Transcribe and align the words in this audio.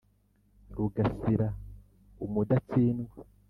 rugasira: 0.77 1.47
umudatsindwa 2.25 3.13